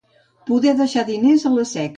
Poder 0.47 0.73
deixar 0.81 1.05
diners 1.13 1.47
a 1.51 1.55
la 1.61 1.71
Seca. 1.77 1.89